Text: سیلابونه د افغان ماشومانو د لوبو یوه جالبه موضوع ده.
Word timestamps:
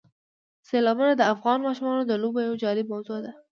سیلابونه 0.67 1.11
د 1.15 1.21
افغان 1.33 1.59
ماشومانو 1.67 2.03
د 2.05 2.11
لوبو 2.21 2.39
یوه 2.47 2.61
جالبه 2.63 2.89
موضوع 2.93 3.19
ده. 3.25 3.31